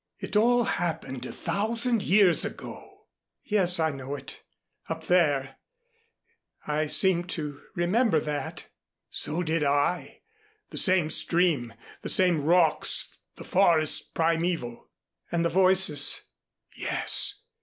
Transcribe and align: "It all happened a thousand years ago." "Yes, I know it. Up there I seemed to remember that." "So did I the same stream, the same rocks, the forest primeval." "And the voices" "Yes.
"It 0.17 0.35
all 0.35 0.63
happened 0.63 1.27
a 1.27 1.31
thousand 1.31 2.01
years 2.01 2.43
ago." 2.43 3.05
"Yes, 3.43 3.79
I 3.79 3.91
know 3.91 4.15
it. 4.15 4.41
Up 4.89 5.05
there 5.05 5.57
I 6.65 6.87
seemed 6.87 7.29
to 7.37 7.61
remember 7.75 8.19
that." 8.19 8.65
"So 9.11 9.43
did 9.43 9.63
I 9.63 10.21
the 10.71 10.79
same 10.79 11.11
stream, 11.11 11.75
the 12.01 12.09
same 12.09 12.43
rocks, 12.43 13.19
the 13.35 13.43
forest 13.45 14.15
primeval." 14.15 14.89
"And 15.31 15.45
the 15.45 15.49
voices" 15.49 16.23
"Yes. 16.75 17.39